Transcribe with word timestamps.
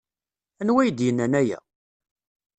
Anwa 0.61 0.79
ay 0.81 0.91
d-yennan 0.91 1.33
aya? 1.41 1.59